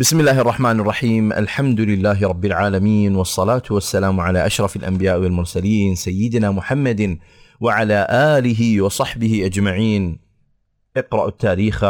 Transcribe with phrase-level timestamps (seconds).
[0.00, 6.50] بسم الله الرحمن الرحيم الحمد لله رب العالمين والصلاة والسلام على أشرف الأنبياء والمرسلين سيدنا
[6.50, 7.18] محمد
[7.60, 10.18] وعلى آله وصحبه أجمعين
[10.96, 11.84] اقرأوا التاريخ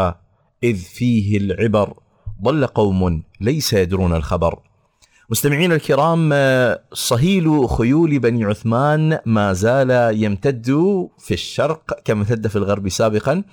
[0.62, 1.94] إذ فيه العبر
[2.42, 4.58] ضل قوم ليس يدرون الخبر
[5.30, 6.34] مستمعينا الكرام
[6.92, 10.66] صهيل خيول بني عثمان ما زال يمتد
[11.18, 13.44] في الشرق كما امتد في الغرب سابقا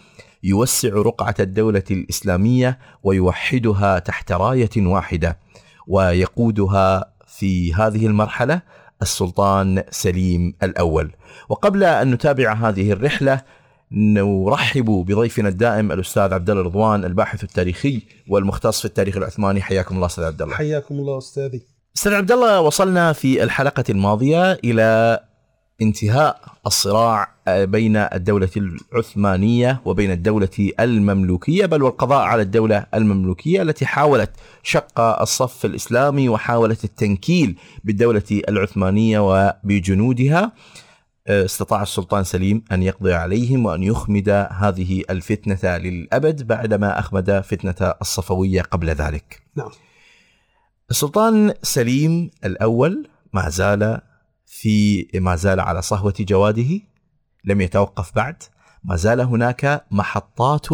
[0.48, 5.39] يوسع رقعة الدولة الإسلامية ويوحدها تحت راية واحدة
[5.88, 8.61] ويقودها في هذه المرحلة
[9.01, 11.11] السلطان سليم الأول
[11.50, 13.42] وقبل أن نتابع هذه الرحلة
[13.92, 20.06] نرحب بضيفنا الدائم الأستاذ عبد الله رضوان الباحث التاريخي والمختص في التاريخ العثماني حياكم الله
[20.06, 20.56] أستاذ عبد الله.
[20.56, 21.61] حياكم الله أستاذي.
[21.98, 25.20] أستاذ عبد الله وصلنا في الحلقة الماضية إلى
[25.81, 34.31] انتهاء الصراع بين الدولة العثمانية وبين الدولة المملوكية بل والقضاء على الدولة المملوكية التي حاولت
[34.63, 40.52] شق الصف الإسلامي وحاولت التنكيل بالدولة العثمانية وبجنودها.
[41.28, 48.62] استطاع السلطان سليم أن يقضي عليهم وأن يخمد هذه الفتنة للأبد بعدما أخمد فتنة الصفوية
[48.62, 49.41] قبل ذلك.
[49.56, 49.69] نعم.
[50.91, 54.02] السلطان سليم الأول ما زال
[54.48, 56.80] في ما زال على صهوة جواده
[57.45, 58.44] لم يتوقف بعد
[58.84, 60.67] ما زال هناك محطات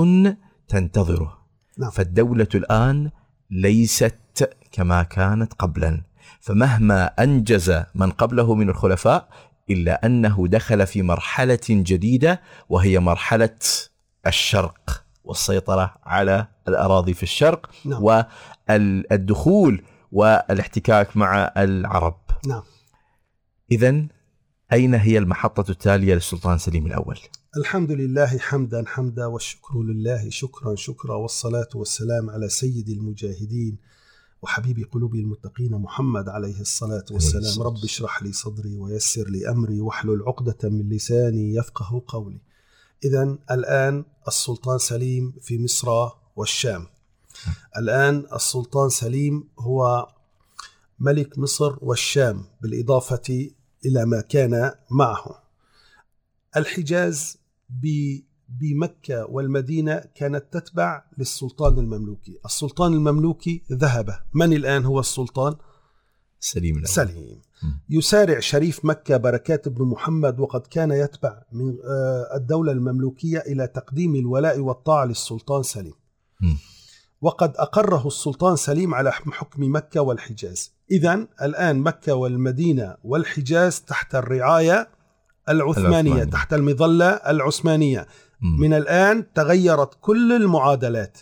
[0.67, 1.37] تنتظره
[1.77, 1.89] نعم.
[1.91, 3.11] فالدولة الآن
[3.51, 6.01] ليست كما كانت قبلا
[6.39, 9.27] فمهما أنجز من قبله من الخلفاء
[9.69, 13.59] إلا أنه دخل في مرحلة جديدة وهي مرحلة
[14.27, 18.27] الشرق والسيطرة على الأراضي في الشرق نعم.
[18.69, 22.63] والدخول والاحتكاك مع العرب نعم
[23.73, 24.07] إذا
[24.73, 27.19] أين هي المحطة التالية للسلطان سليم الأول؟
[27.57, 33.77] الحمد لله حمدا حمدا والشكر لله شكرا شكرا والصلاة والسلام على سيد المجاهدين
[34.41, 37.67] وحبيب قلوب المتقين محمد عليه الصلاة والسلام.
[37.67, 42.41] رب اشرح لي صدري ويسر لي أمري واحلل عقدة من لساني يفقه قولي.
[43.05, 45.87] إذا الآن السلطان سليم في مصر
[46.35, 46.87] والشام.
[47.77, 50.07] الآن السلطان سليم هو
[50.99, 53.49] ملك مصر والشام بالإضافة
[53.85, 55.43] إلى ما كان معه
[56.57, 57.37] الحجاز
[58.49, 65.55] بمكة والمدينة كانت تتبع للسلطان المملوكي السلطان المملوكي ذهب من الآن هو السلطان؟
[66.39, 66.87] سليم الأول.
[66.87, 67.41] سليم
[67.89, 71.75] يسارع شريف مكة بركات بن محمد وقد كان يتبع من
[72.35, 75.93] الدولة المملوكية إلى تقديم الولاء والطاعة للسلطان سليم
[76.41, 76.55] م.
[77.23, 84.89] وقد أقره السلطان سليم على حكم مكة والحجاز إذا الآن مكة والمدينة والحجاز تحت الرعاية
[85.49, 86.23] العثمانية العثمانية.
[86.23, 88.07] تحت المظلة العثمانية
[88.41, 88.61] م.
[88.61, 91.17] من الآن تغيرت كل المعادلات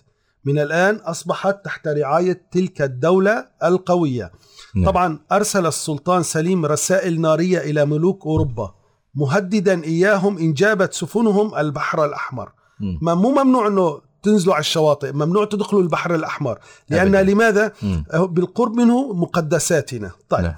[0.45, 4.31] من الآن أصبحت تحت رعاية تلك الدولة القوية
[4.75, 4.85] نعم.
[4.85, 8.73] طبعا أرسل السلطان سليم رسائل نارية إلى ملوك أوروبا
[9.16, 12.97] مهددا إياهم إن جابت سفنهم البحر الأحمر م.
[13.01, 16.59] ما مو ممنوع أنه تنزلوا على الشواطئ ممنوع تدخلوا البحر الأحمر
[16.89, 17.31] لأن أبداً.
[17.31, 18.01] لماذا؟ م.
[18.25, 20.55] بالقرب منه مقدساتنا طيب نعم.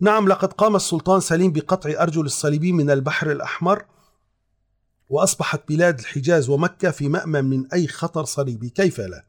[0.00, 3.84] نعم لقد قام السلطان سليم بقطع أرجل الصليبيين من البحر الأحمر
[5.08, 9.24] وأصبحت بلاد الحجاز ومكة في مأمن من أي خطر صليبي كيف لا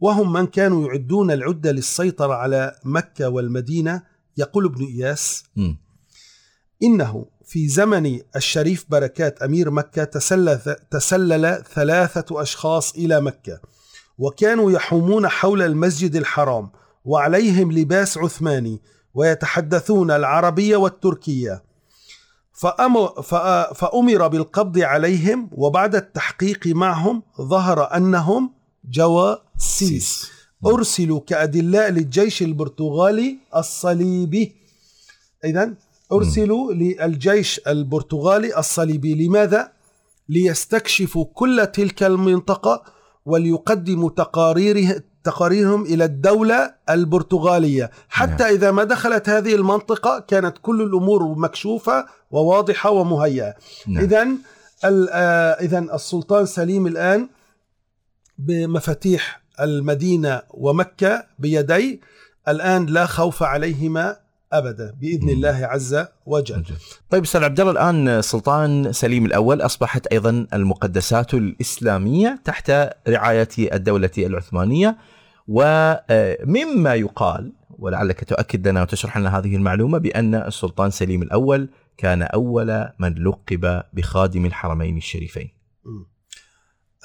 [0.00, 4.02] وهم من كانوا يعدون العدة للسيطرة على مكة والمدينة
[4.36, 5.74] يقول ابن إياس م.
[6.82, 13.60] إنه في زمن الشريف بركات أمير مكة تسلل, تسلل ثلاثة أشخاص إلى مكة
[14.18, 16.70] وكانوا يحومون حول المسجد الحرام
[17.04, 18.80] وعليهم لباس عثماني
[19.14, 21.62] ويتحدثون العربية والتركية.
[22.54, 28.52] فأم- فأ- فأمر بالقبض عليهم وبعد التحقيق معهم ظهر أنهم
[28.84, 30.30] جواسيس.
[30.66, 34.56] أرسلوا كأدلاء للجيش البرتغالي الصليبي.
[35.44, 35.74] إذا
[36.12, 39.72] أرسلوا للجيش البرتغالي الصليبي لماذا؟
[40.28, 42.82] ليستكشفوا كل تلك المنطقة
[43.24, 48.52] وليقدموا تقاريره تقاريرهم إلى الدولة البرتغالية حتى نعم.
[48.52, 53.54] إذا ما دخلت هذه المنطقة كانت كل الأمور مكشوفة وواضحة ومهيئة
[53.86, 54.04] نعم.
[54.04, 54.28] إذا
[55.60, 57.28] إذا السلطان سليم الآن
[58.38, 62.00] بمفاتيح المدينة ومكة بيدي
[62.48, 64.16] الآن لا خوف عليهما
[64.52, 65.28] أبدا بإذن مم.
[65.28, 66.64] الله عز وجل
[67.10, 72.72] طيب أستاذ عبد الله الآن السلطان سليم الأول أصبحت أيضا المقدسات الإسلامية تحت
[73.08, 74.96] رعاية الدولة العثمانية
[75.48, 82.88] ومما يقال ولعلك تؤكد لنا وتشرح لنا هذه المعلومة بأن السلطان سليم الأول كان أول
[82.98, 85.50] من لقب بخادم الحرمين الشريفين.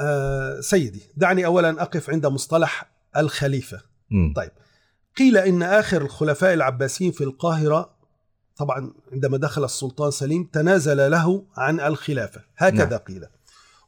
[0.02, 3.82] آه سيدي دعني أولا أقف عند مصطلح الخليفة
[4.12, 4.34] مم.
[4.36, 4.52] طيب
[5.18, 7.94] قيل إن آخر الخلفاء العباسيين في القاهرة
[8.58, 12.42] طبعا عندما دخل السلطان سليم تنازل له عن الخلافة.
[12.58, 13.00] هكذا نعم.
[13.00, 13.26] قيل.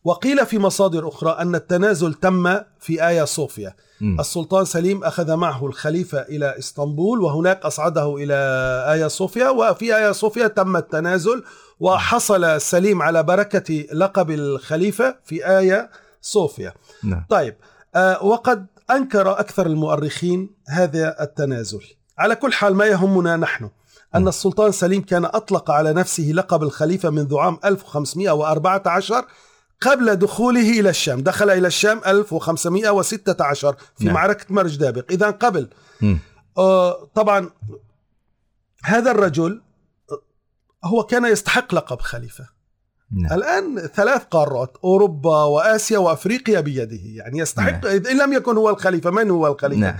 [0.04, 3.76] وقيل في مصادر أخرى أن التنازل تم في آيا صوفيا.
[4.02, 4.20] مم.
[4.20, 8.34] السلطان سليم أخذ معه الخليفة إلى إسطنبول وهناك أصعده إلى
[8.88, 11.44] آيا صوفيا وفي آيا صوفيا تم التنازل
[11.80, 15.90] وحصل سليم على بركة لقب الخليفة في آيا
[16.22, 16.74] صوفيا.
[17.04, 17.26] نعم.
[17.30, 17.56] طيب
[17.96, 21.82] آه، وقد أنكر أكثر المؤرخين هذا التنازل
[22.18, 23.70] على كل حال ما يهمنا نحن
[24.16, 24.28] أن.
[24.28, 29.26] السلطان سليم كان أطلق على نفسه لقب الخليفة منذ عام 1514
[29.82, 34.14] قبل دخوله إلى الشام دخل إلى الشام 1516 في نعم.
[34.14, 35.70] معركة مرج دابق إذا قبل.
[36.58, 37.50] آه، طبعا
[38.84, 39.62] هذا الرجل
[40.84, 42.55] هو كان يستحق لقب خليفة
[43.12, 43.34] نعم.
[43.38, 49.12] الآن ثلاث قارات أوروبا وآسيا وأفريقيا بيده يعني يستحق إن لم يكن هو الخليفة.
[49.12, 49.96] من هو الخليفة؟ نعم.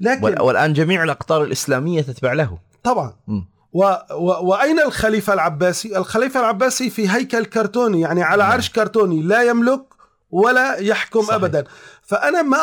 [0.00, 2.58] لكن وال- والآن جميع الأقطار الإسلامية تتبع له.
[2.82, 3.12] طبعا.
[3.28, 3.48] مم.
[3.72, 8.52] و و وأين الخليفة العباسي؟ الخليفة العباسي في هيكل كرتوني يعني على نعم.
[8.52, 9.82] عرش كرتوني لا يملك
[10.30, 11.34] ولا يحكم صحيح.
[11.34, 11.64] ابدا.
[12.02, 12.58] فأنا ما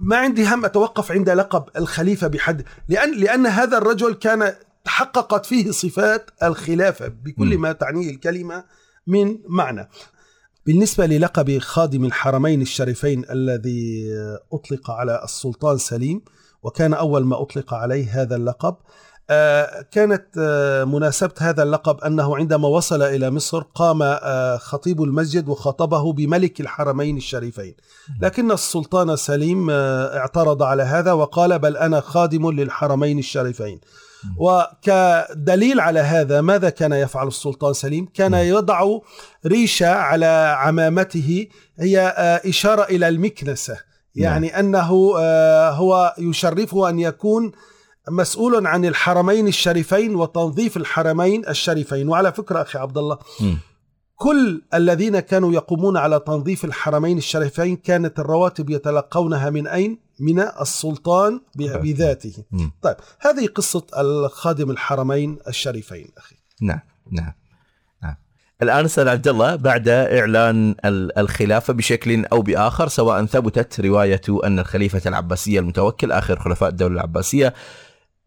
[0.00, 4.52] ما عندي هم أتوقف عند لقب الخليفة بحد لأن لأن هذا الرجل كان
[4.84, 7.60] تحققت فيه صفات الخلافة بكل م.
[7.60, 8.64] ما تعنيه الكلمة.
[9.06, 9.88] من معنى.
[10.66, 14.12] بالنسبة للقب خادم الحرمين الشريفين الذي
[14.52, 16.20] أطلق على السلطان سليم
[16.62, 18.76] وكان أول ما أطلق عليه هذا اللقب
[19.30, 25.48] آه، كانت آه، مناسبة هذا اللقب أنه عندما وصل إلى مصر قام آه، خطيب المسجد
[25.48, 27.74] وخطبه بملك الحرمين الشريفين.
[28.20, 33.80] لكن السلطان سليم اعترض على هذا وقال بل أنا خادم للحرمين الشريفين.
[34.36, 38.98] وكدليل على هذا ماذا كان يفعل السلطان سليم؟ كان يضع
[39.46, 41.46] ريشة على عمامته
[41.78, 43.76] هي آه، إشارة إلى المكنسة.
[44.14, 47.52] يعني أنه آه، هو يشرفه أن يكون
[48.10, 52.08] مسؤول عن الحرمين الشريفين وتنظيف الحرمين الشريفين.
[52.08, 53.18] وعلى فكرة أخي عبد الله.
[54.22, 61.40] كل الذين كانوا يقومون على تنظيف الحرمين الشريفين كانت الرواتب يتلقونها من أين؟ من السلطان
[61.56, 62.44] ب- بذاته.
[62.82, 66.80] طيب هذه قصة الخادم الحرمين الشريفين أخي نعم
[67.10, 67.32] نعم
[68.02, 68.14] نعم
[68.62, 74.58] الآن أستاذ عبد الله بعد إعلان ال- الخلافة بشكل أو بآخر سواء ثبتت رواية أن
[74.58, 77.54] الخليفة العباسية المتوكل آخر خلفاء الدولة العباسية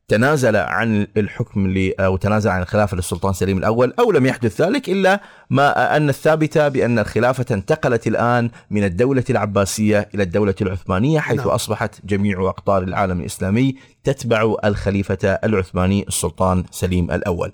[0.08, 4.90] تنازل عن الحكم ل أو تنازل عن الخلافة للسلطان سليم الأول أو لم يحدث ذلك
[4.90, 11.40] إلا ما أن الثابت بأن الخلافة انتقلت الآن من الدولة العباسية إلى الدولة العثمانية حيث
[11.40, 11.50] نعم.
[11.50, 17.52] أصبحت جميع أقطار العالم الإسلامي تتبع الخليفة العثماني السلطان سليم الأول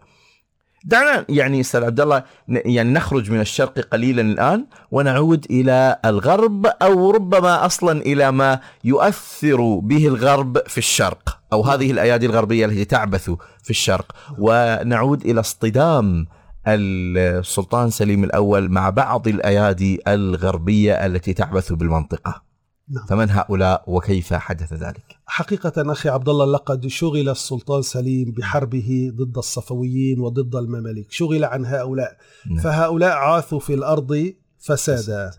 [0.86, 7.12] دعنا يعني أستاذ عبد الله يعني نخرج من الشرق قليلا الآن ونعود إلى الغرب أو
[7.12, 13.30] ربما أصلا إلى ما يؤثر به الغرب في الشرق أو هذه الأيادي الغربية التي تعبث
[13.64, 14.12] في الشرق.
[14.38, 16.28] ونعود إلى اصطدام
[16.68, 22.51] السلطان سليم الأول مع بعض الأيادي الغربية التي تعبث بالمنطقة.
[22.90, 23.06] نعم.
[23.06, 29.38] فمن هؤلاء وكيف حدث ذلك؟ حقيقة أخي عبد الله لقد شغل السلطان سليم بحربه ضد
[29.38, 32.18] الصفويين وضد المماليك شغل عن هؤلاء
[32.50, 32.60] نعم.
[32.60, 35.32] فهؤلاء عاثوا في الأرض فسادا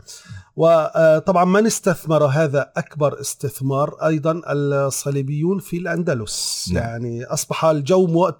[0.56, 6.82] وطبعا من استثمر هذا أكبر استثمار أيضا الصليبيون في الأندلس نعم.
[6.82, 8.32] يعني أصبح الجو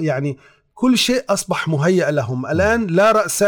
[0.00, 0.38] يعني
[0.82, 3.42] كل شيء أصبح مهيأ لهم الآن لا رأس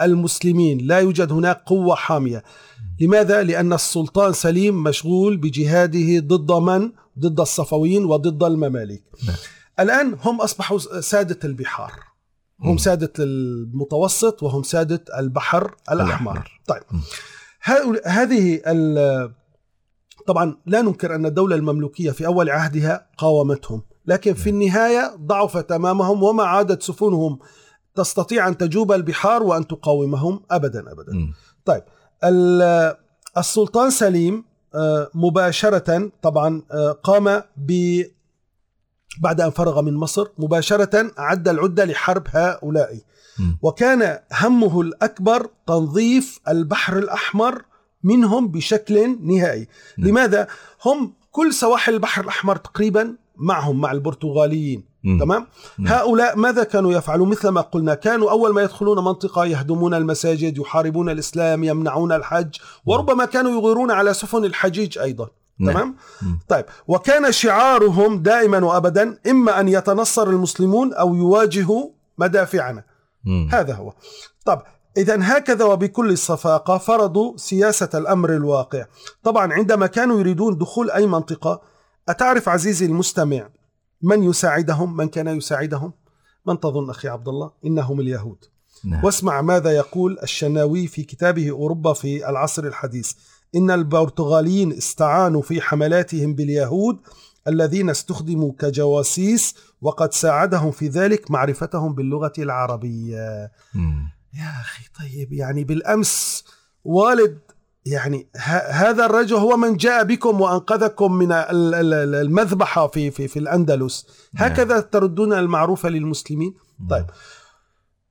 [0.00, 2.42] للمسلمين لا يوجد هناك قوة حامية
[3.00, 9.04] لماذا؟ لأن السلطان سليم مشغول بجهاده ضد من؟ ضد الصفويين وضد المماليك.
[9.80, 11.92] الآن هم أصبحوا سادة البحار
[12.60, 12.78] هم.
[12.78, 16.60] سادة المتوسط وهم سادة البحر الأحمر.
[16.66, 16.82] طيب
[18.06, 19.32] هذه ال-
[20.26, 26.22] طبعا لا ننكر أن الدولة المملوكية في أول عهدها قاومتهم لكن في النهاية ضعفت أمامهم
[26.22, 27.38] وما عادت سفنهم
[27.94, 31.32] تستطيع أن تجوب البحار وأن تقاومهم أبدا أبدا مم.
[31.64, 31.82] طيب
[32.24, 32.94] ال-
[33.38, 38.02] السلطان سليم آه، مباشرة طبعا آه، قام ب
[39.20, 42.98] بعد أن فرغ من مصر مباشرة أعد العدة لحرب هؤلاء
[43.38, 43.58] مم.
[43.62, 47.62] وكان همه الأكبر تنظيف البحر الأحمر
[48.04, 50.08] منهم بشكل نهائي نعم.
[50.08, 50.46] لماذا؟
[50.84, 55.18] هم كل سواحل البحر الأحمر تقريبا معهم مع البرتغاليين مم.
[55.20, 55.46] تمام
[55.78, 55.92] نعم.
[55.92, 61.10] هؤلاء ماذا كانوا يفعلون مثل ما قلنا كانوا أول ما يدخلون منطقة يهدمون المساجد يحاربون
[61.10, 62.56] الإسلام يمنعون الحج
[62.86, 65.28] وربما كانوا يغيرون على سفن الحجيج أيضا
[65.58, 65.74] نعم.
[65.74, 66.38] تمام مم.
[66.48, 72.84] طيب وكان شعارهم دائما وأبدا إما أن يتنصر المسلمون أو يواجهوا مدافعنا
[73.24, 73.48] مم.
[73.52, 73.92] هذا هو
[74.44, 74.62] طب
[74.96, 78.84] إذا هكذا وبكل صفاقة فرضوا سياسة الأمر الواقع
[79.22, 81.60] طبعا عندما كانوا يريدون دخول أي منطقة
[82.08, 83.48] أتعرف عزيزي المستمع
[84.02, 85.92] من يساعدهم؟ من كان يساعدهم؟
[86.46, 88.44] من تظن أخي عبد الله؟ إنهم اليهود.
[88.84, 89.04] نعم.
[89.04, 93.12] واسمع ماذا يقول الشناوي في كتابه أوروبا في العصر الحديث.
[93.56, 96.98] إن البرتغاليين استعانوا في حملاتهم باليهود
[97.48, 103.52] الذين استخدموا كجواسيس وقد ساعدهم في ذلك معرفتهم باللغة العربية.
[103.74, 104.08] مم.
[104.34, 106.44] يا أخي طيب يعني بالأمس
[106.84, 107.38] والد
[107.86, 113.10] يعني ه- هذا الرجل هو من جاء بكم وأنقذكم من ال- ال- ال- المذبحة في,
[113.10, 114.06] في, في الأندلس.
[114.34, 114.50] نعم.
[114.50, 116.54] هكذا تردون المعروف للمسلمين.
[116.90, 117.06] طيب.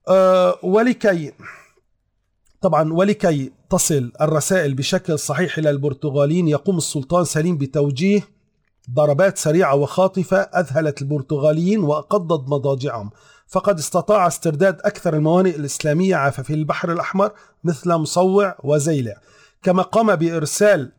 [0.07, 1.33] آه ولكي
[2.61, 8.21] طبعا ولكي تصل الرسائل بشكل صحيح إلى البرتغاليين يقوم السلطان سليم بتوجيه
[8.93, 13.09] ضربات سريعة وخاطفة أذهلت البرتغاليين وقضت مضاجعهم.
[13.47, 17.31] فقد استطاع استرداد أكثر الموانئ الإسلامية في البحر الأحمر
[17.63, 19.15] مثل مصوع وزيلع.
[19.63, 20.91] كما قام بإرسال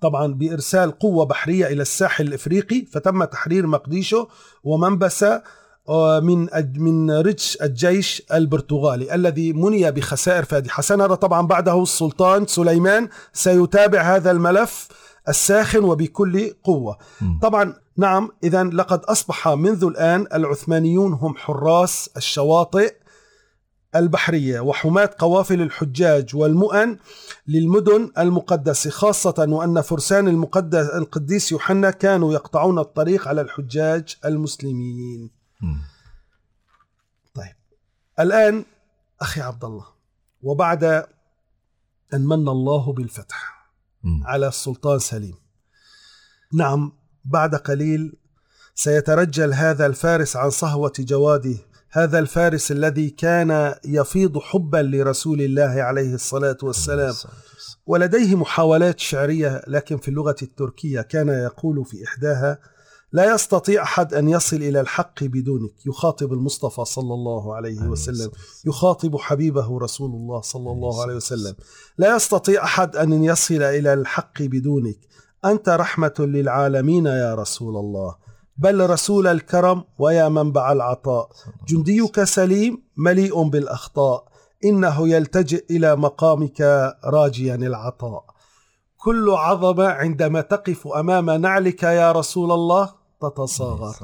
[0.00, 4.26] طبعا بإرسال قوة بحرية إلى الساحل الإفريقي فتم تحرير مقديشو
[4.64, 5.42] ومنبسة
[5.88, 13.08] آه، من من رجش الجيش البرتغالي الذي مني بخسائر فادحة سنرى طبعا بعده السلطان سليمان
[13.32, 14.88] سيتابع هذا الملف
[15.28, 16.98] الساخن وبكل قوة.
[17.42, 22.94] طبعا نعم إذا لقد أصبح منذ الآن العثمانيون هم حراس الشواطئ
[23.96, 26.98] البحرية وحماة قوافل الحجاج والمؤن
[27.46, 35.30] للمدن المقدسة خاصة وأن فرسان المقدس القديس يوحنا كانوا يقطعون الطريق على الحجاج المسلمين.
[37.34, 37.54] طيب
[38.20, 38.64] الآن
[39.20, 39.86] أخي عبد الله
[40.42, 40.84] وبعد
[42.14, 43.68] أن من الله بالفتح.
[44.24, 45.34] على السلطان سليم
[46.54, 46.92] نعم
[47.24, 48.16] بعد قليل
[48.74, 51.54] سيترجل هذا الفارس عن صهوة جواده
[51.94, 57.14] هذا الفارس الذي كان يفيض حبا لرسول الله عليه الصلاة والسلام.
[57.86, 62.58] ولديه محاولات شعرية لكن في اللغة التركية كان يقول في إحداها
[63.12, 65.86] لا يستطيع أحد أن يصل إلى الحق بدونك.
[65.86, 68.30] يخاطب المصطفى صلى الله عليه وسلم.
[68.66, 71.54] يخاطب حبيبه رسول الله صلى الله عليه وسلم.
[71.98, 74.98] لا يستطيع أحد أن يصل إلى الحق بدونك.
[75.44, 78.31] أنت رحمة للعالمين يا رسول الله.
[78.62, 81.28] بل رسول الكرم ويا منبع العطاء.
[81.68, 84.24] جنديك سليم مليء بالأخطاء.
[84.64, 86.60] إنه يلتجئ إلى مقامك
[87.04, 88.24] راجيا العطاء.
[88.96, 92.90] كل عظمة عندما تقف أمام نعلك يا رسول الله
[93.20, 93.94] تتصاغر.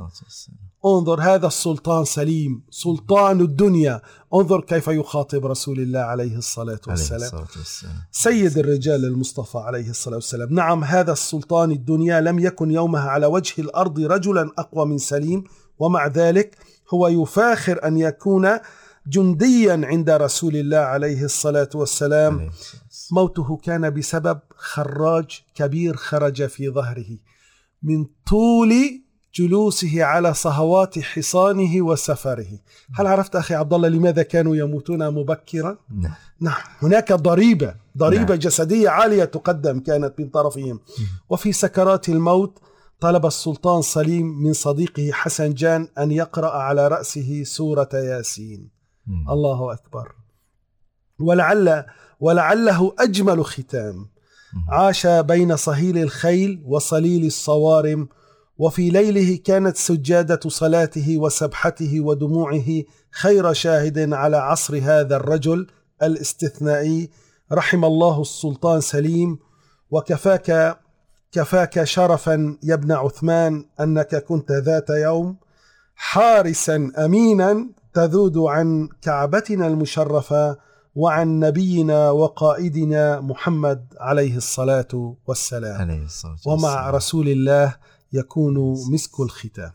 [0.87, 4.03] انظر هذا السلطان سليم سلطان الدنيا.
[4.35, 7.23] انظر كيف يخاطب رسول الله عليه الصلاة عليه والسلام.
[7.23, 7.95] الصلاة والسلام.
[8.13, 10.55] سيد الرجال المصطفى عليه الصلاة والسلام.
[10.55, 15.45] نعم هذا السلطان الدنيا لم يكن يومها على وجه الأرض رجلا أقوى من سليم
[15.79, 16.59] ومع ذلك
[16.95, 18.59] هو يفاخر أن يكون
[19.07, 22.35] جنديا عند رسول الله عليه الصلاة والسلام.
[22.39, 22.89] عليه الصلاة والسلام.
[23.13, 27.19] موته كان بسبب خراج كبير خرج في ظهره
[27.83, 28.73] من طول
[29.35, 32.59] جلوسه على صهوات حصانه وسفره.
[32.95, 36.13] هل عرفت أخي عبد الله لماذا كانوا يموتون مبكرا؟ نعم.
[36.41, 38.39] نعم هناك ضريبة ضريبة نعم.
[38.39, 40.81] جسدية عالية تقدم كانت من طرفهم.
[41.29, 42.59] وفي سكرات الموت
[43.01, 48.71] طلب السلطان سليم من صديقه حسن جان أن يقرأ على رأسه سورة ياسين.
[49.07, 49.31] مم.
[49.31, 50.13] الله أكبر.
[51.21, 51.85] ولعل
[52.21, 54.09] ولعله أجمل ختام.
[54.69, 58.09] عاش بين صهيل الخيل وصليل الصوارم
[58.59, 65.67] وفي ليله كانت سجادة صلاته وسبحته ودموعه خير شاهد على عصر هذا الرجل
[66.03, 67.11] الاستثنائي.
[67.53, 69.39] رحم الله السلطان سليم.
[69.91, 70.79] وكفاك
[71.33, 75.37] كفاك شرفا يا ابن عثمان أنك كنت ذات يوم
[75.95, 80.59] حارسا امينا تذود عن كعبتنا المشرفة
[80.95, 85.81] وعن نبينا وقائدنا محمد عليه الصلاة والسلام.
[85.81, 86.95] عليه الصلاة ومع والسلام.
[86.95, 87.75] رسول الله
[88.13, 89.73] يكون مسك الختام.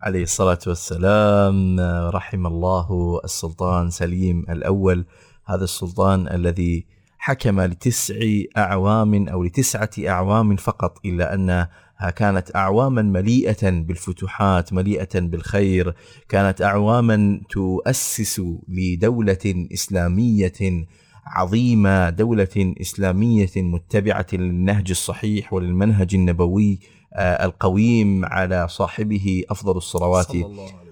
[0.00, 5.04] عليه الصلاة والسلام رحم الله السلطان سليم الأول.
[5.44, 6.86] هذا السلطان الذي
[7.18, 8.14] حكم لتسع
[8.56, 11.70] أعوام أو لتسعة أعوام فقط إلا أنها
[12.16, 15.94] كانت أعواما مليئة بالفتوحات مليئة بالخير
[16.28, 20.86] كانت أعواما تؤسس لدولة إسلامية
[21.26, 26.80] عظيمة دولة إسلامية متبعة للنهج الصحيح وللمنهج النبوي.
[27.16, 30.32] القويم على صاحبه أفضل الصلوات.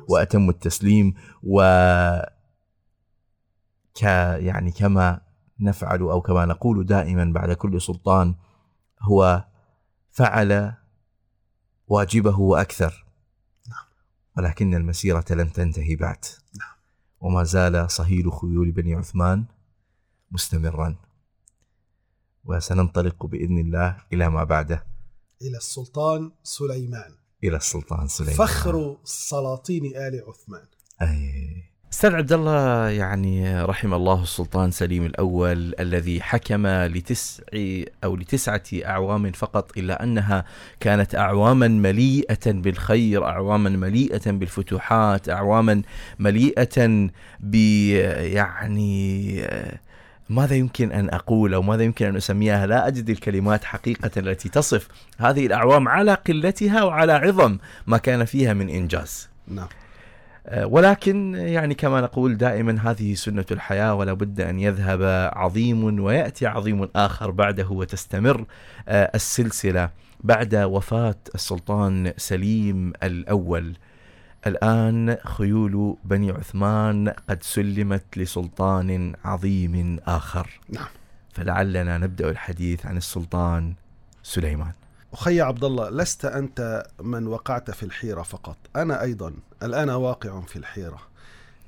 [0.09, 1.63] وأتم التسليم و
[3.95, 5.21] ك يعني كما
[5.61, 8.35] نفعل أو كما نقول دائما بعد كل سلطان
[9.01, 9.45] هو
[10.11, 10.75] فعل
[11.89, 13.05] واجبه وأكثر
[14.37, 16.25] ولكن المسيرة لم تنتهي بعد.
[17.21, 19.45] وما زال صهيل خيول بني عثمان
[20.31, 20.97] مستمرا.
[22.45, 24.92] وسننطلق بإذن الله إلى ما بعده.
[25.43, 27.13] إلى السلطان سليمان.
[27.45, 28.37] إلى السلطان سليمان.
[28.37, 30.67] فخر سلاطين آل عثمان.
[31.03, 31.73] أي.
[31.93, 37.43] أستاذ عبد الله يعني رحم الله السلطان سليم الأول الذي حكم لتسع
[38.05, 40.45] أو لتسعة أعوام فقط إلا أنها
[40.81, 45.83] كانت أعواما مليئة بالخير، أعواما مليئة بالفتوحات، أعواما
[46.19, 47.55] مليئة ب
[48.35, 49.43] يعني
[50.33, 54.89] ماذا يمكن أن أقول أو ماذا يمكن أن أسميها؟ لا أجد الكلمات حقيقة التي تصف
[55.19, 59.29] هذه الأعوام على قلتها وعلى عظم ما كان فيها من إنجاز.
[59.49, 59.69] نعم.
[60.47, 66.47] آه، ولكن يعني كما نقول دائما هذه سنة الحياة ولا بد أن يذهب عظيم ويأتي
[66.47, 68.45] عظيم آخر بعده وتستمر
[68.89, 73.75] آه، السلسلة بعد وفاة السلطان سليم الأول.
[74.47, 80.61] الآن خيول بني عثمان قد سلمت لسلطان عظيم آخر.
[80.69, 80.89] نعم.
[81.33, 83.75] فلعلنا نبدأ الحديث عن السلطان
[84.23, 84.73] سليمان.
[85.13, 88.57] أخي عبد الله لست أنت من وقعت في الحيرة فقط.
[88.77, 89.35] أنا أيضا.
[89.63, 90.99] الآن واقع في الحيرة.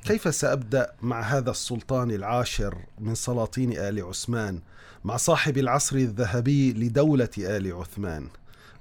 [0.05, 4.61] كيف سأبدأ مع هذا السلطان العاشر من سلاطين آل عثمان
[5.05, 8.29] مع صاحب العصر الذهبي لدولة آل عثمان؟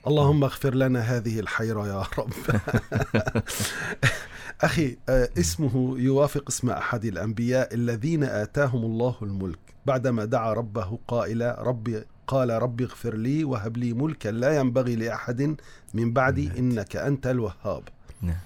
[0.08, 2.34] اللهم اغفر لنا هذه الحيرة يا رب.
[4.62, 9.60] أخي آه، اسمه يوافق اسم أحد الأنبياء الذين آتاهم الله الملك.
[9.86, 15.56] بعدما دعا ربه قائلا ربي قال رب اغفر لي وهب لي ملكا لا ينبغي لأحد
[15.94, 16.58] من بعدي نعم.
[16.58, 17.84] إنك أنت الوهاب.
[18.22, 18.38] نعم.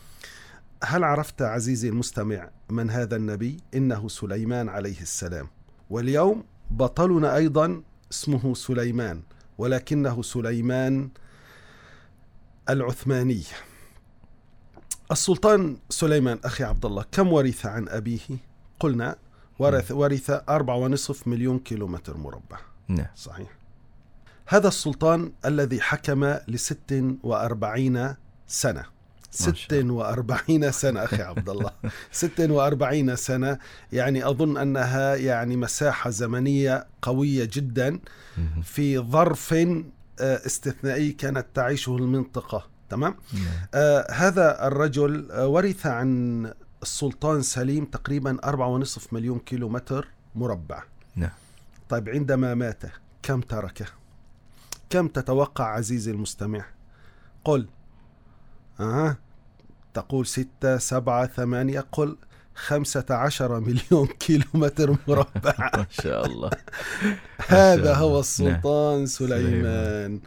[0.83, 5.47] هل عرفت عزيزي المستمع من هذا النبي؟ إنه سليمان عليه السلام.
[5.89, 9.21] واليوم بطلنا أيضا اسمه سليمان
[9.57, 11.09] ولكنه سليمان
[12.69, 13.43] العثماني.
[15.11, 18.19] السلطان سليمان أخي عبد الله كم ورث عن أبيه؟
[18.79, 19.15] قلنا
[19.59, 22.57] ورث ورث أربع ونصف مليون كيلومتر مربع.
[22.87, 23.07] نعم.
[23.15, 23.49] صحيح.
[24.47, 28.15] هذا السلطان الذي حكم لست وأربعين
[28.47, 28.83] سنة.
[29.31, 31.71] ست وأربعين سنة أخي عبد الله
[32.11, 33.57] ست وأربعين سنة
[33.91, 37.99] يعني أظن أنها يعني مساحة زمنية قوية جدا.
[38.63, 39.55] في ظرف
[40.19, 43.43] استثنائي كانت تعيشه المنطقة تمام نعم.
[43.73, 50.83] آه هذا الرجل آه ورث عن السلطان سليم تقريبا أربعة ونصف مليون كيلو متر مربع
[51.15, 51.31] نعم.
[51.89, 52.83] طيب عندما مات
[53.23, 53.85] كم تركه
[54.89, 56.65] كم تتوقع عزيزي المستمع
[57.43, 57.67] قل
[58.79, 59.17] أه.
[59.93, 62.17] تقول ستة سبعة ثمانية قل
[62.57, 65.53] خمسة عشر مليون كيلو متر مربع.
[65.77, 66.49] ما شاء الله.
[67.47, 67.93] هذا.
[67.93, 68.19] هو نعم.
[68.19, 70.19] السلطان سليمان.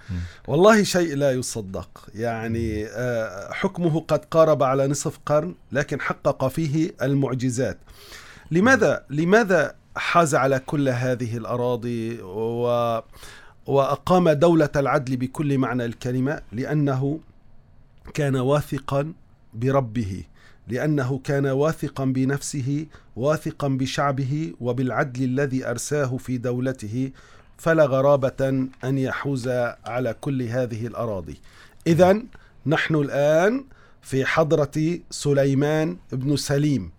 [0.49, 2.09] والله شيء لا يصدق.
[2.15, 7.79] يعني آه، حكمه قد قارب على نصف قرن لكن حقق فيه المعجزات.
[8.51, 13.01] لماذا لماذا حاز على كل هذه الأراضي و
[13.67, 17.21] وأقام دولة العدل بكل معنى الكلمة؟ لأنه
[18.15, 19.13] كان واثقا
[19.55, 20.25] بربه.
[20.69, 27.11] لأنه كان واثقا بنفسه واثقا بشعبه وبالعدل الذي أرساه في دولته
[27.59, 29.49] فلا غرابة أن يحوز
[29.85, 31.41] على كل هذه الأراضي.
[31.87, 32.23] إذا
[32.67, 33.65] نحن الآن
[34.03, 36.91] في حضرة سليمان بن سليم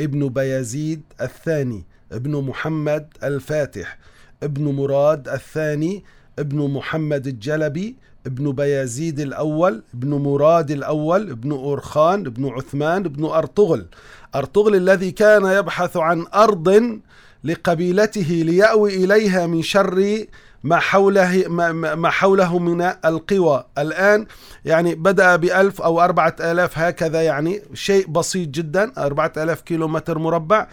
[0.00, 3.98] ابن بيازيد الثاني ابن محمد الفاتح
[4.42, 6.04] ابن مراد الثاني
[6.38, 13.86] ابن محمد الجلبي ابن بيازيد الأول ابن مراد الأول ابن أورخان ابن عثمان ابن أرطغل
[14.34, 16.98] أرطغل الذي كان يبحث عن أرض
[17.44, 20.24] لقبيلته ليأوي إليها من شر
[20.64, 23.64] ما حوله ما, حوله من القوى.
[23.78, 24.26] الآن
[24.64, 30.18] يعني بدأ بألف أو أربعة آلاف هكذا يعني شيء بسيط جدا أربعة آلاف كيلو متر
[30.18, 30.66] مربع.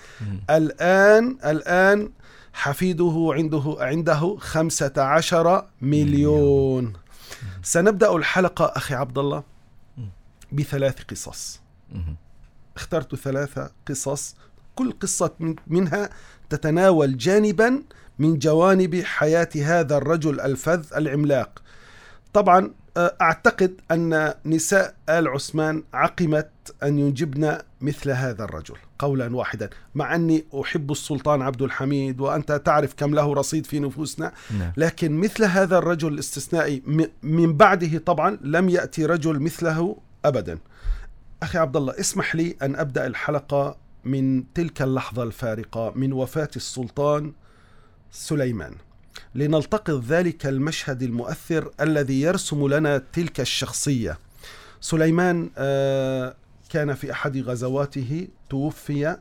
[0.50, 2.10] الآن الآن
[2.54, 6.94] حفيده عنده عنده خمسة عشر مليون.
[7.64, 9.44] سنبدأ الحلقة أخي عبد الله
[10.52, 11.60] بثلاث قصص.
[12.76, 14.36] اخترت ثلاثة قصص
[14.76, 16.10] كل قصة من- منها
[16.50, 17.84] تتناول جانبا
[18.20, 21.62] من جوانب حياة هذا الرجل الفذ العملاق.
[22.34, 26.50] طبعا أعتقد أن نساء آل عثمان عقمت
[26.84, 32.94] أن ينجبن مثل هذا الرجل قولا واحدا مع أني أحب السلطان عبد الحميد وأنت تعرف
[32.98, 34.72] كم له رصيد في نفوسنا نعم.
[34.78, 36.84] لكن مثل هذا الرجل الاستثنائي
[37.24, 40.60] من بعده طبعا لم يأتي رجل مثله أبدا.
[41.44, 47.34] أخي عبد الله اسمح لي أن أبدأ الحلقة من تلك اللحظة الفارقة من وفاة السلطان
[48.12, 48.74] سليمان.
[49.36, 54.18] لنلتقط ذلك المشهد المؤثر الذي يرسم لنا تلك الشخصية.
[54.82, 56.36] سليمان آه،
[56.70, 59.18] كان في أحد غزواته توفي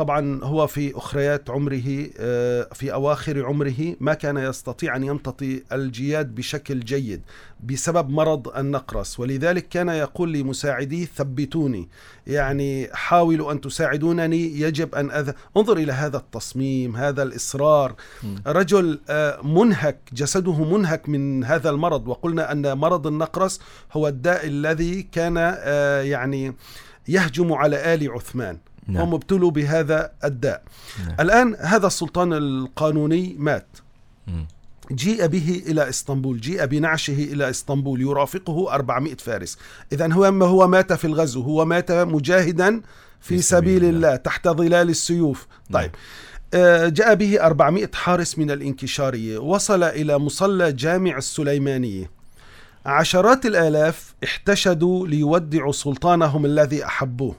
[0.00, 6.34] طبعا هو في أخريات عمره آه، في أواخر عمره ما كان يستطيع أن يمتطي الجياد
[6.34, 7.22] بشكل جيد
[7.64, 9.20] بسبب مرض النقرس.
[9.20, 11.88] ولذلك كان يقول لمساعديه ثبتوني
[12.26, 15.32] يعني حاولوا أن تساعدونني يجب أن أذ...
[15.56, 17.94] انظر إلى هذا التصميم هذا الإصرار.
[18.46, 22.08] رجل آه، منهك جسده منهك من هذا المرض.
[22.08, 23.60] وقلنا أن مرض النقرس
[23.92, 26.54] هو الداء الذي كان آه، يعني
[27.08, 28.58] يهجم على آل عثمان.
[28.90, 29.02] نعم.
[29.02, 30.62] هم ابتلوا بهذا الداء.
[31.06, 31.16] نعم.
[31.20, 33.68] الآن هذا السلطان القانوني مات.
[34.92, 39.58] جيء به إلى إسطنبول جيء بنعشه إلى إسطنبول يرافقه 400 فارس.
[39.92, 42.80] إذا هو ما هو مات في الغزو؟ هو مات مجاهدا
[43.20, 43.88] في, في سبيل الله.
[43.88, 45.46] الله تحت ظلال السيوف.
[45.70, 45.82] نعم.
[45.82, 45.90] طيب.
[46.54, 52.10] آه، جاء به 400 حارس من الانكشارية وصل إلى مصلى جامع السليمانية
[52.86, 57.34] عشرات الآلاف احتشدوا ليودعوا سلطانهم الذي أحبوه.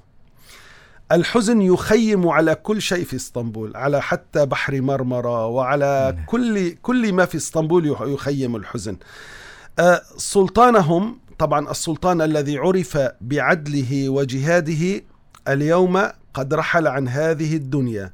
[1.11, 6.17] الحزن يخيم على كل شيء في اسطنبول على حتى بحر مرمرة وعلى.
[6.25, 8.97] كل كل ما في اسطنبول يخيم الحزن
[9.79, 15.01] آه، سلطانهم طبعا السلطان الذي عرف بعدله وجهاده
[15.47, 18.11] اليوم قد رحل عن هذه الدنيا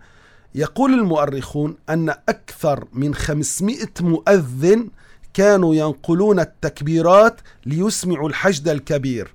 [0.55, 4.89] يقول المؤرخون أن أكثر من 500 مؤذن
[5.33, 9.33] كانوا ينقلون التكبيرات ليسمعوا الحشد الكبير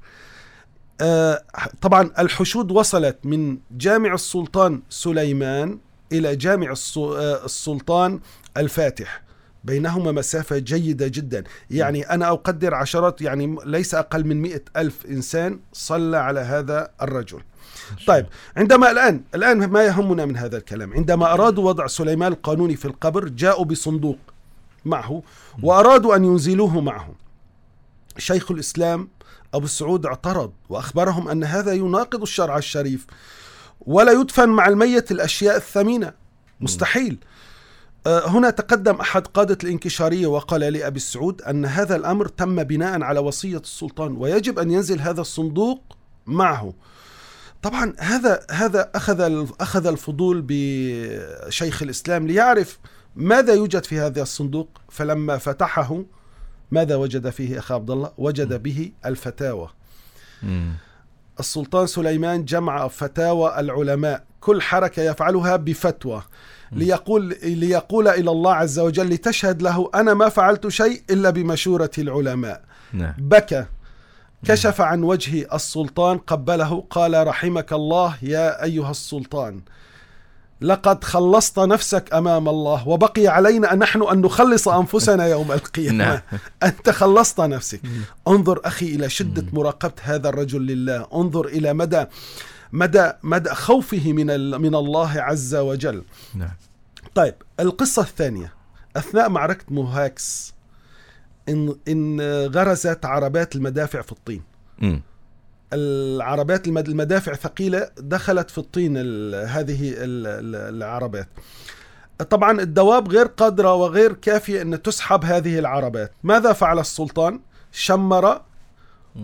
[1.81, 5.79] طبعا الحشود وصلت من جامع السلطان سليمان
[6.13, 8.21] إلى جامع آه، السلطان
[8.57, 9.23] الفاتح.
[9.65, 11.45] بينهما مسافة جيدة جدا.
[11.71, 17.41] يعني أنا أقدر عشرات يعني ليس أقل من مئة ألف إنسان صلى على هذا الرجل.
[18.07, 20.93] طيب عندما الآن الآن ما يهمنا من هذا الكلام.
[20.93, 24.19] عندما أرادوا وضع سليمان القانوني في القبر جاءوا بصندوق
[24.85, 25.23] معه
[25.63, 27.15] وأرادوا أن ينزلوه معه.
[28.19, 29.09] شيخ الإسلام
[29.55, 33.07] أبو السعود اعترض وأخبرهم أن هذا يناقض الشرع الشريف
[33.81, 36.13] ولا يدفن مع الميت الأشياء الثمينة.
[36.61, 37.19] مستحيل.
[38.07, 43.21] آه، هنا تقدم أحد قادة الانكشارية وقال لأبي السعود أن هذا الأمر تم بناء على
[43.21, 45.83] وصية السلطان ويجب أن ينزل هذا الصندوق
[46.27, 46.75] معه.
[47.63, 52.79] طبعا هذا هذا أخذ أخذ الفضول بشيخ الإسلام ليعرف
[53.17, 54.69] ماذا يوجد في هذا الصندوق.
[54.89, 56.05] فلما فتحه
[56.73, 59.69] ماذا وجد فيه أخ عبد الله؟ وجد به الفتاوى.
[61.41, 64.25] السلطان سليمان جمع فتاوى العلماء.
[64.41, 66.23] كل حركة يفعلها بفتوى.
[66.73, 72.63] ليقول ليقول إلى الله عز وجل لتشهد له أنا ما فعلت شيء إلا بمشورة العلماء.
[72.93, 73.15] نعم.
[73.19, 73.65] بكى.
[74.45, 79.61] كشف عن وجه السلطان قبله قال رحمك الله يا أيها السلطان.
[80.63, 85.99] لقد خلصت نفسك أمام الله وبقي علينا ان نحن أن نخلص أنفسنا يوم القيامة.
[85.99, 86.21] نعم.
[86.63, 87.81] أنت خلصت نفسك.
[88.29, 91.07] انظر أخي إلى شدة مراقبة هذا الرجل لله.
[91.15, 92.05] انظر إلى مدى
[92.73, 94.27] مدى مدى خوفه من
[94.61, 96.05] من الله عز وجل.
[96.35, 96.55] نعم.
[97.15, 98.53] طيب القصة الثانية.
[98.97, 100.55] أثناء معركة موهاكس
[101.49, 104.43] إن إن غرزت عربات المدافع في الطين.
[105.73, 108.97] العربات المدافع ثقيلة دخلت في الطين
[109.35, 111.29] هذه العربات
[112.31, 117.41] طبعا الدواب غير قادرة وغير كافية إن تسحب هذه العربات ماذا فعل السلطان؟
[117.73, 118.41] شمر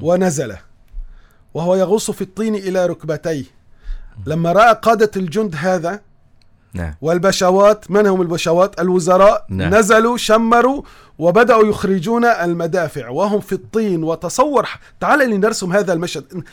[0.03, 0.57] ونزل
[1.55, 3.45] وهو يغوص في الطين إلى ركبتيه.
[4.27, 6.01] لما رأى قادة الجند هذا
[6.75, 6.95] نعم.
[7.01, 9.47] والبشوات من هم البشوات؟ الوزراء.
[9.49, 9.75] نعم.
[9.75, 10.83] نزلوا شمروا
[11.19, 14.05] وبدأوا يخرجون المدافع وهم في الطين.
[14.05, 14.69] وتصور
[15.01, 16.45] تعال لنرسم هذا المشهد.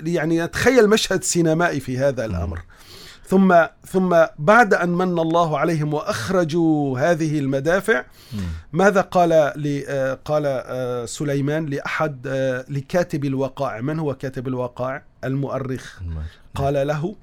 [0.00, 2.60] يعني نتخيل مشهد سينمائي في هذا الأمر.
[3.26, 3.54] ثم
[3.86, 8.04] ثم بعد أن من الله عليهم وأخرجوا هذه المدافع
[8.72, 9.32] ماذا قال
[10.24, 16.00] قال آه، سليمان لأحد آه، لكاتب الوقائع؟ من هو كاتب الوقائع؟ المؤرخ.
[16.54, 17.14] قال له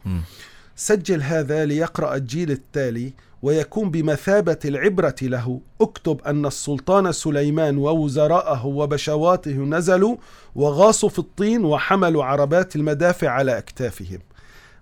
[0.75, 5.62] سجل هذا ليقرأ الجيل التالي ويكون بمثابة العبرة له.
[5.82, 10.15] اكتب أن السلطان سليمان ووزراءه وبشواته نزلوا
[10.56, 14.19] وغاصوا في الطين وحملوا عربات المدافع على أكتافهم.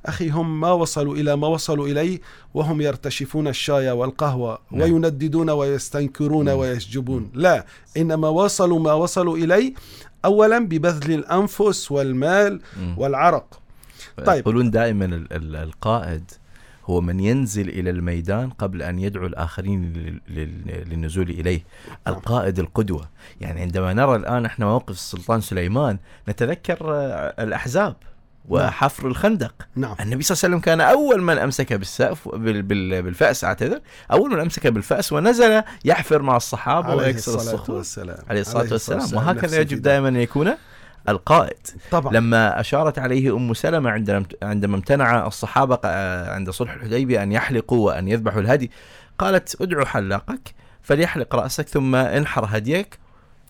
[0.06, 2.20] أخي هم ما وصلوا إلى ما وصلوا إليه
[2.54, 4.82] وهم يرتشفون الشاي والقهوة نعم.
[4.82, 6.58] وينددون ويستنكرون نعم.
[6.58, 7.32] ويسجبون.
[7.34, 7.66] لا
[7.98, 9.74] إنما وصلوا ما وصلوا إليه
[10.26, 12.62] أولا ببذل الأنفس والمال
[12.98, 13.60] والعرق.
[14.26, 14.40] طيب.
[14.40, 16.32] يقولون دائما القائد
[16.86, 19.94] هو من ينزل إلى الميدان قبل أن يدعو الآخرين
[20.68, 22.16] للنزول إليه نعم.
[22.16, 23.10] القائد القدوة
[23.42, 25.98] يعني عندما نرى الآن إحنا موقف السلطان سليمان
[26.30, 27.96] نتذكر آه، الأحزاب
[28.50, 28.66] نعم.
[28.66, 29.96] وحفر الخندق نعم.
[30.00, 33.80] النبي صلى الله عليه وسلم كان أول من أمسك بالسقف بالفأس أعتذر
[34.12, 38.18] أول من أمسك بالفأس ونزل يحفر مع الصحابة ويكسر الصخور والسلام.
[38.30, 40.54] عليه الصلاة والسلام وهكذا يجب دائما أن يكون
[41.10, 41.68] القائد.
[41.92, 42.14] طبعا.
[42.14, 47.86] لما أشارت عليه أم سلمة عندما عندما امتنع الصحابة آه، عند صلح الحديبية أن يحلقوا
[47.86, 48.72] وأن يذبحوا الهدي
[49.18, 53.00] قالت ادعو حلاقك فليحلق رأسك ثم انحر هديك.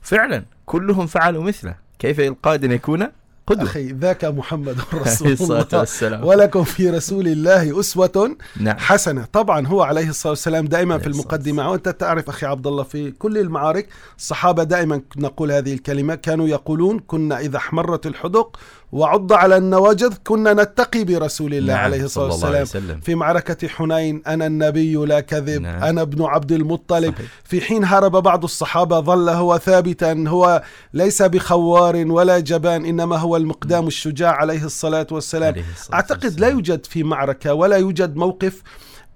[0.01, 1.75] فعلا كلهم فعلوا مثله.
[1.99, 3.07] كيف القائد أن يكون
[3.47, 3.63] قدوة.
[3.63, 5.67] أخي ذاك محمد رسول الله.
[5.73, 6.25] والسلام.
[6.25, 8.77] ولكم في رسول الله أسوة نعم.
[8.77, 9.25] حسنة.
[9.33, 11.69] طبعا هو عليه الصلاة والسلام دائما في المقدمة.
[11.69, 16.99] وأنت تعرف أخي عبد الله في كل المعارك الصحابة دائما نقول هذه الكلمة كانوا يقولون
[16.99, 18.59] كنا إذا احمرت الحدق
[18.95, 22.99] وعض على النواجذ كنا نتقي برسول الله نعم، عليه الصلاة صلى الله عليه والسلام وسلم
[22.99, 25.83] في معركة حنين أنا النبي لا كذب نعم.
[25.83, 27.27] أنا ابن عبد المطلب صحيح.
[27.43, 33.37] في حين هرب بعض الصحابة ظل هو ثابتا هو ليس بخوار ولا جبان إنما هو
[33.37, 36.51] المقدام الشجاع عليه الصلاة والسلام عليه الصلاة أعتقد لا والسلام.
[36.51, 38.61] يوجد في معركة ولا يوجد موقف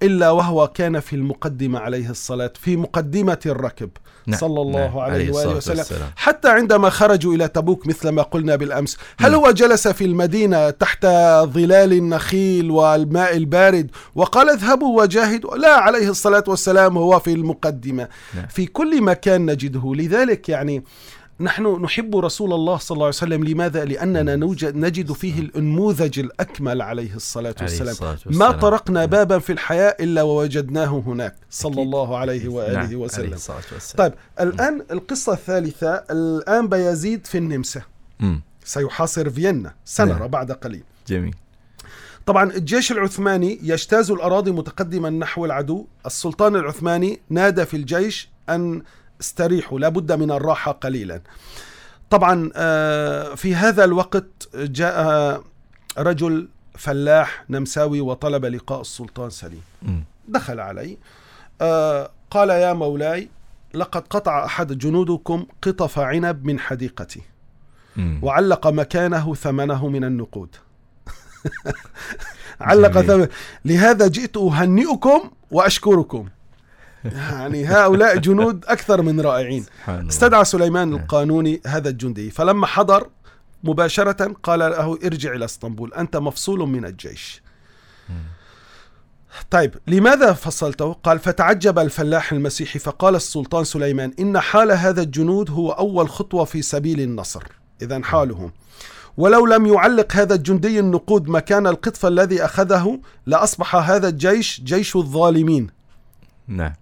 [0.03, 3.89] إلا وهو كان في المقدمة عليه الصلاة في مقدمة الركب.
[4.27, 5.77] نعم، صلى الله نعم، عليه عليه وآله وسلم.
[5.77, 6.09] والسلام.
[6.15, 11.05] حتى عندما خرجوا إلى تبوك مثل ما قلنا بالأمس هل هو جلس في المدينة تحت
[11.43, 18.07] ظلال النخيل والماء البارد وقال اذهبوا وجاهدوا؟ لا عليه الصلاة والسلام هو في المقدمة.
[18.35, 18.47] نعم.
[18.47, 19.93] في كل مكان نجده.
[19.95, 20.83] لذلك يعني
[21.41, 23.43] نحن نحب رسول الله صلى الله عليه وسلم.
[23.43, 28.17] لماذا؟ لأننا نوجد نجد فيه النموذج الأكمل عليه الصلاة عليه والسلام.
[28.25, 28.51] ما.
[28.51, 31.35] طرقنا بابا في الحياة إلا ووجدناه هناك.
[31.49, 31.81] صلى.
[31.81, 33.37] الله عليه نعم، وآله عليه وسلم.
[33.97, 37.81] طيب الآن القصة الثالثة الآن بيزيد في النمسا.
[38.63, 39.73] سيحاصر فيينا.
[39.85, 40.27] سنرى نعم.
[40.27, 40.83] بعد قليل.
[41.07, 41.35] جميل.
[42.25, 45.85] طبعا الجيش العثماني يجتاز الأراضي متقدما نحو العدو.
[46.05, 48.81] السلطان العثماني نادى في الجيش أن
[49.21, 51.21] استريحوا لابد من الراحة قليلا
[52.09, 55.41] طبعا آه، في هذا الوقت جاء
[55.97, 59.61] رجل فلاح نمساوي وطلب لقاء السلطان سليم.
[60.27, 60.97] دخل علي
[61.61, 63.29] آه، قال يا مولاي
[63.73, 67.21] لقد قطع أحد جنودكم قطف عنب من حديقتي.
[68.21, 70.55] وعلق مكانه ثمنه من النقود
[72.61, 73.01] علق.
[73.01, 73.27] ثمن
[73.65, 76.27] لهذا جئت أهنئكم وأشكركم
[77.05, 79.65] يعني هؤلاء جنود أكثر من رائعين.
[79.87, 80.99] استدعى سليمان نعم.
[80.99, 82.29] القانوني هذا الجندي.
[82.29, 83.09] فلما حضر
[83.63, 87.41] مباشرة قال له ارجع إلى إسطنبول أنت مفصول من الجيش.
[89.51, 95.71] طيب لماذا فصلته؟ قال فتعجب الفلاح المسيحي فقال السلطان سليمان إن حال هذا الجنود هو
[95.71, 97.43] أول خطوة في سبيل النصر.
[97.81, 98.51] إذا حالهم.
[99.17, 105.69] ولو لم يعلق هذا الجندي النقود مكان القطف الذي أخذه لأصبح هذا الجيش جيش الظالمين.
[106.47, 106.73] نعم.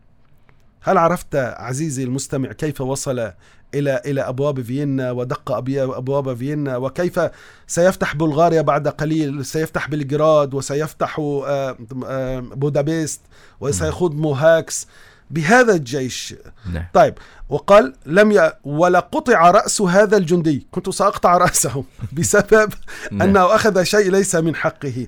[0.88, 3.32] هل عرفت عزيزي المستمع كيف وصل
[3.76, 7.20] إلى إلى أبواب فيينا ودق أبواب فيينا وكيف
[7.68, 13.22] سيفتح بلغاريا بعد قليل سيفتح بلغراد وسيفتح آه، آه، بودابست
[13.60, 14.88] وسيخوض موهاكس
[15.32, 16.36] بهذا الجيش.
[16.74, 16.86] نعم.
[16.94, 17.14] طيب
[17.50, 18.52] وقال لم ي...
[18.64, 20.68] ولقطع رأس هذا الجندي.
[20.72, 21.84] كنت سأقطع رأسه
[22.18, 22.74] بسبب
[23.12, 23.22] نعم.
[23.22, 25.08] أنه أخذ شيء ليس من حقه.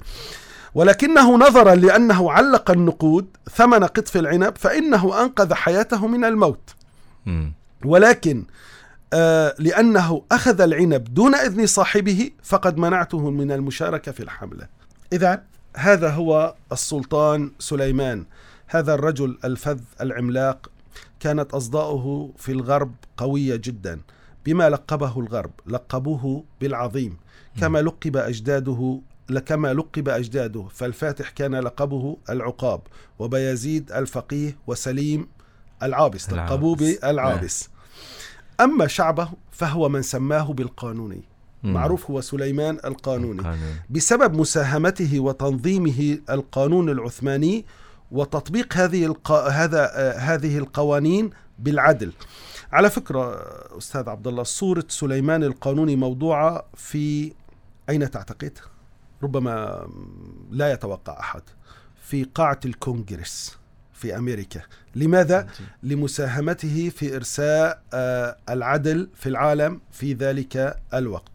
[0.73, 6.75] ولكنه نظرا لأنه علق النقود ثمن قطف العنب فإنه أنقذ حياته من الموت.
[7.85, 8.45] ولكن
[9.13, 14.67] آه لأنه أخذ العنب دون إذن صاحبه فقد منعته من المشاركة في الحملة.
[15.13, 15.43] إذا
[15.77, 18.25] هذا هو السلطان سليمان.
[18.67, 20.71] هذا الرجل الفذ العملاق.
[21.19, 24.01] كانت أصداؤه في الغرب قوية جدا.
[24.45, 27.17] بما لقبه الغرب لقبوه بالعظيم.
[27.59, 29.01] كما لقب أجداده
[29.37, 32.81] كما لقب أجداده فالفاتح كان لقبه العقاب
[33.19, 35.27] وبيزيد الفقيه وسليم
[35.83, 36.51] العابس العابس.
[36.51, 37.69] لقبوه بالعابس
[38.61, 41.23] أما شعبه فهو من سماه بالقانوني.
[41.63, 43.79] معروف هو سليمان القانوني قانون.
[43.89, 47.65] بسبب مساهمته وتنظيمه القانون العثماني
[48.11, 49.31] وتطبيق هذه الق...
[49.31, 52.13] هذا آه، هذه القوانين بالعدل.
[52.71, 57.33] على فكرة آه، أستاذ عبد الله صورة سليمان القانوني موضوعة في
[57.89, 58.57] أين تعتقد؟
[59.23, 59.87] ربما
[60.51, 61.41] لا يتوقع أحد.
[62.03, 63.57] في قاعة الكونغرس
[63.93, 64.61] في أمريكا.
[64.95, 65.47] لماذا؟
[65.83, 71.31] لمساهمته في إرساء آه، العدل في العالم في ذلك الوقت.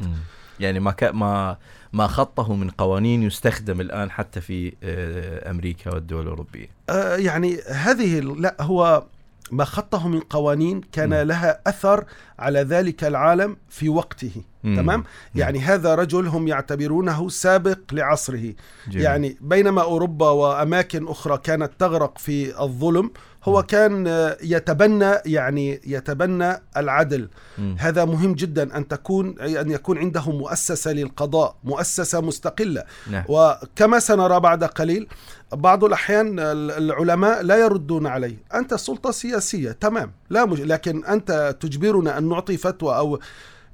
[0.61, 0.95] يعني ما.
[1.03, 1.57] ما
[1.95, 8.21] ما خطه من قوانين يستخدم الآن حتى في آه، أمريكا والدول الأوروبية آه، يعني هذه
[8.21, 9.05] لا هو
[9.55, 11.15] ما خطه من قوانين كان مم.
[11.15, 12.05] لها أثر
[12.39, 14.31] على ذلك العالم في وقته
[14.65, 14.77] مم.
[14.77, 18.55] تمام يعني هذا رجل هم يعتبرونه سابق لعصره
[18.89, 19.05] جميل.
[19.05, 23.11] يعني بينما أوروبا وأماكن أخرى كانت تغرق في الظلم
[23.45, 27.29] هو كان آه، يتبنى يعني يتبنى العدل.
[27.59, 27.77] مم.
[27.79, 32.85] هذا مهم جدا أن تكون أن يكون عنده مؤسسة للقضاء مؤسسة مستقلة.
[33.11, 33.25] نعم.
[33.29, 35.09] وكما سنرى بعد قليل
[35.53, 38.37] بعض الأحيان العلماء لا يردون عليه.
[38.55, 40.13] أنت سلطة سياسية تمام.
[40.31, 40.61] لا مج...
[40.61, 43.19] لكن أنت تجبرنا أن نعطي فتوى أو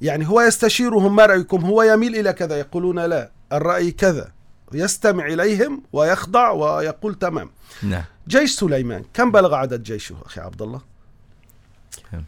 [0.00, 4.28] يعني هو يستشيرهم ما رأيكم هو يميل إلى كذا يقولون لا الرأي كذا.
[4.72, 7.50] يستمع إليهم ويخضع ويقول تمام.
[7.82, 8.04] نعم.
[8.30, 10.80] جيش سليمان كم بلغ عدد جيشه أخي عبد الله؟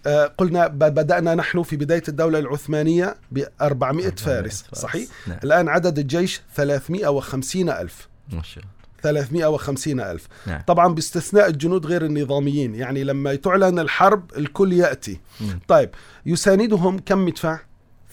[0.07, 4.65] آه قلنا بدأنا نحن في بداية الدولة العثمانية ب 400 فارس.
[4.73, 5.39] صحيح نعم.
[5.45, 10.61] الآن عدد الجيش 350 ألف ما شاء الله 350 ألف نعم.
[10.67, 15.61] طبعا باستثناء الجنود غير النظاميين يعني لما تعلن الحرب الكل يأتي مم.
[15.69, 15.91] طيب
[16.27, 17.59] يساندهم كم مدفع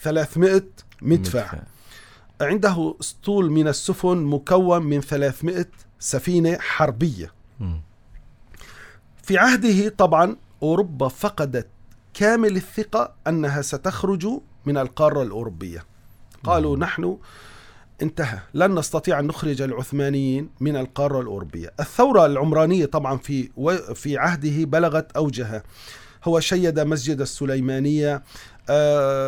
[0.02, 0.62] 300
[1.02, 1.52] مدفع
[2.40, 5.66] عنده اسطول من السفن مكون من 300
[5.98, 7.32] سفينة حربية.
[9.22, 11.66] في عهده طبعا أوروبا فقدت
[12.14, 14.26] كامل الثقة أنها ستخرج
[14.66, 15.84] من القارة الأوروبية.
[16.44, 17.18] قالوا نحن
[18.02, 21.72] انتهى لن نستطيع أن نخرج العثمانيين من القارة الأوروبية.
[21.80, 23.50] الثورة العمرانية طبعا في
[23.94, 25.62] في عهده بلغت أوجها.
[26.24, 28.22] هو شيد مسجد السليمانية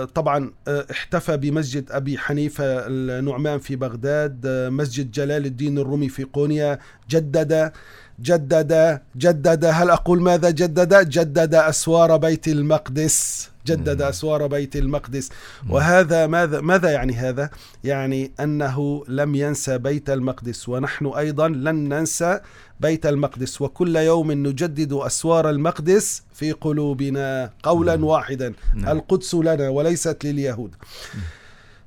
[0.04, 4.46] طبعا آه، احتفى بمسجد أبي حنيفة النعمان في بغداد.
[4.46, 6.78] آه، مسجد جلال الدين الرومي في قونيا.
[7.10, 7.72] جدد
[8.20, 9.64] جدد جدد.
[9.64, 13.51] هل أقول ماذا جدد؟ جدد أسوار بيت المقدس.
[13.66, 15.28] جدد أسوار بيت المقدس.
[15.68, 17.50] وهذا ماذا ماذا يعني هذا؟
[17.84, 22.40] يعني أنه لم ينسى بيت المقدس ونحن أيضا لن ننسى
[22.80, 23.62] بيت المقدس.
[23.62, 28.54] وكل يوم نجدد أسوار المقدس في قلوبنا قولا واحدا.
[28.76, 30.74] القدس لنا وليست لليهود.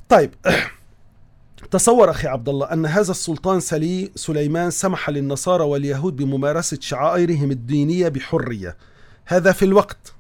[0.10, 0.32] طيب
[1.72, 8.08] تصور أخي عبد الله أن هذا السلطان سلي سليمان سمح للنصارى واليهود بممارسة شعائرهم الدينية
[8.08, 8.78] بحرية.
[9.26, 10.14] هذا في الوقت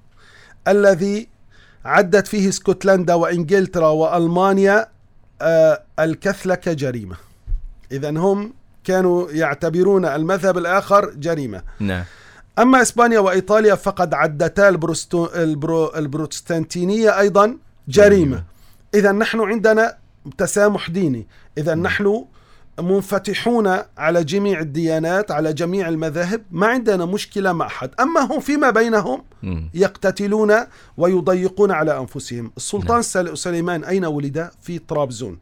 [0.67, 1.35] الذي
[1.86, 4.88] عدت فيه اسكتلندا وإنجلترا وألمانيا
[5.41, 7.15] آه، الكثلكة كجريمة
[7.91, 11.62] اذا هم كانوا يعتبرون المذهب الآخر جريمة.
[11.80, 12.04] نعم.
[12.60, 18.43] أما إسبانيا وإيطاليا فقد عدتا البروستو البرو البروتستانتينية أيضا جريمة.
[18.93, 19.98] اذا نحن عندنا
[20.38, 21.28] تسامح ديني.
[21.58, 22.26] اذا نحن
[22.79, 28.69] منفتحون على جميع الديانات على جميع المذاهب ما عندنا مشكلة مع أحد أما هم فيما
[28.69, 29.23] بينهم.
[29.73, 30.53] يقتتلون
[30.97, 33.01] ويضيقون على أنفسهم السلطان نعم.
[33.01, 35.38] سل- سليمان أين ولد في طرابزون.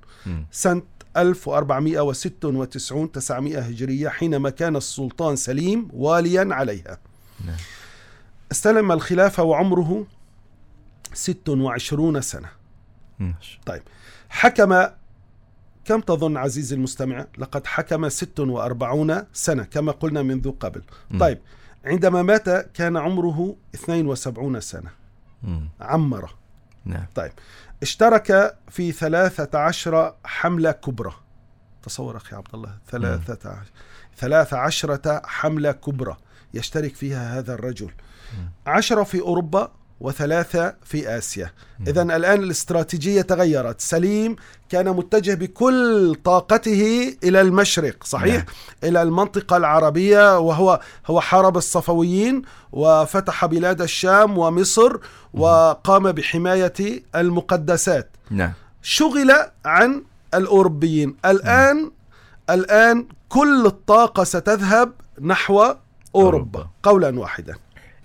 [0.52, 0.82] سنة
[1.18, 6.98] 1496 900 هجرية حينما كان السلطان سليم واليا عليها
[7.46, 7.56] نعم.
[8.52, 10.06] استلم الخلافة وعمره
[11.14, 12.50] 26 سنة
[13.66, 13.82] طيب
[14.30, 14.84] حكم
[15.86, 20.82] كم تظن عزيزي المستمع؟ لقد حكم 46 سنة كما قلنا منذ قبل.
[21.12, 21.20] مم.
[21.20, 21.40] طيب
[21.86, 24.90] عندما مات كان عمره 72 سنة.
[25.44, 25.70] مم.
[25.82, 26.30] عمره
[26.86, 27.06] نعم.
[27.16, 27.32] طيب
[27.82, 31.14] اشترك في ثلاثة عشر حملة كبرى.
[31.84, 33.72] تصور أخي عبد الله ثلاثة عشر.
[34.18, 36.18] ثلاثة عشرة حملة كبرى
[36.54, 37.92] يشترك فيها هذا الرجل.
[38.68, 39.72] عشرة في أوروبا
[40.04, 41.52] وثلاثة في آسيا.
[41.88, 43.82] إذا الآن الاستراتيجية تغيرت.
[43.82, 44.36] سليم
[44.70, 48.46] كان متجه بكل طاقته إلى المشرق صحيح؟ نعم.
[48.84, 54.98] إلى المنطقة العربية وهو هو حارب الصفويين وفتح بلاد الشام ومصر
[55.34, 58.10] وقام بحماية المقدسات.
[58.30, 58.54] نعم.
[58.82, 59.32] شغل
[59.66, 61.16] عن الأوروبيين.
[61.26, 61.92] الآن
[62.50, 65.78] الآن كل الطاقة ستذهب نحو أوروبا.
[66.16, 66.68] أوروبا.
[66.84, 67.56] قولا واحدا.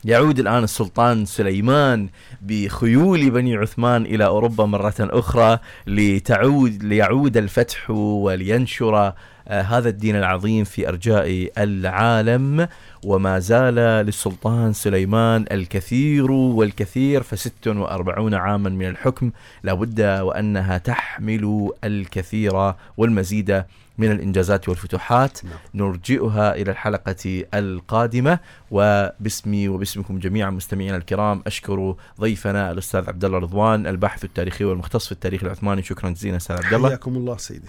[0.04, 2.08] يعود الآن السلطان سليمان
[2.42, 9.12] بخيول بني عثمان إلى أوروبا مرة أخرى لتعود ليعود الفتح ولينشر
[9.50, 12.68] آه، هذا الدين العظيم في أرجاء العالم.
[13.04, 19.30] وما زال للسلطان سليمان الكثير والكثير فست وأربعون عاما من الحكم
[19.62, 23.64] لابد وأنها تحمل الكثير والمزيد
[23.98, 25.38] من الإنجازات والفتوحات.
[25.74, 28.38] نرجئها إلى الحلقة القادمة.
[28.70, 35.12] وباسمي وباسمكم جميعا مستمعينا الكرام أشكر ضيفنا الأستاذ عبد الله رضوان الباحث التاريخي والمختص في
[35.12, 35.82] التاريخ العثماني.
[35.82, 36.88] شكرا جزيلا أستاذ عبد الله.
[36.88, 37.68] حياكم الله سيدي.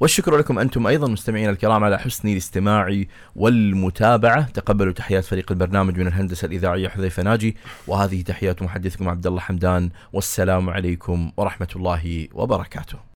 [0.00, 3.04] والشكر لكم أنتم أيضا مستمعينا الكرام على حسن الاستماع
[3.36, 4.42] والمتابعة.
[4.42, 7.56] تقبلوا تحيات فريق البرنامج من الهندسة الإذاعية حذيفة ناجي.
[7.86, 9.90] وهذه تحيات محدثكم عبد الله حمدان.
[10.12, 12.98] والسلام عليكم ورحمة الله وبركاته.